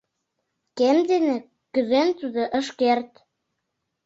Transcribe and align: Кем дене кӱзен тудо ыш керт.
Кем 0.77 0.97
дене 1.09 1.35
кӱзен 1.73 2.09
тудо 2.19 2.41
ыш 2.59 2.67
керт. 2.79 3.11